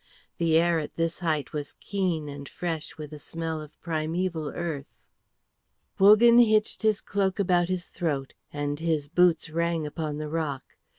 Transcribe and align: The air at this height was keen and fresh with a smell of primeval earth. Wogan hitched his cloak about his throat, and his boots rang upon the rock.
The 0.39 0.57
air 0.57 0.79
at 0.79 0.95
this 0.95 1.19
height 1.19 1.53
was 1.53 1.75
keen 1.79 2.27
and 2.27 2.49
fresh 2.49 2.97
with 2.97 3.13
a 3.13 3.19
smell 3.19 3.61
of 3.61 3.79
primeval 3.81 4.47
earth. 4.49 4.87
Wogan 5.99 6.39
hitched 6.39 6.81
his 6.81 7.01
cloak 7.01 7.37
about 7.37 7.69
his 7.69 7.85
throat, 7.85 8.33
and 8.51 8.79
his 8.79 9.07
boots 9.07 9.51
rang 9.51 9.85
upon 9.85 10.17
the 10.17 10.27
rock. 10.27 10.63